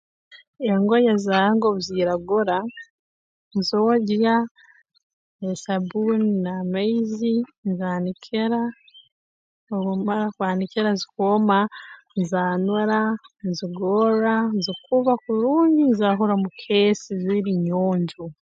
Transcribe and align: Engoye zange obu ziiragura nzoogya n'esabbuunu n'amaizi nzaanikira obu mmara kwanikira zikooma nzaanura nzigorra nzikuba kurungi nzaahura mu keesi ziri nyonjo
Engoye 0.71 1.13
zange 1.25 1.63
obu 1.69 1.79
ziiragura 1.87 2.57
nzoogya 3.57 4.35
n'esabbuunu 5.39 6.27
n'amaizi 6.43 7.33
nzaanikira 7.69 8.61
obu 9.75 9.91
mmara 9.99 10.25
kwanikira 10.35 10.89
zikooma 10.99 11.59
nzaanura 12.21 12.99
nzigorra 13.49 14.35
nzikuba 14.57 15.13
kurungi 15.23 15.81
nzaahura 15.91 16.33
mu 16.43 16.49
keesi 16.61 17.11
ziri 17.23 17.51
nyonjo 17.65 18.23